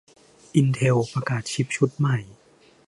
[0.55, 2.17] อินเทลประกาศชิปชุดใหม่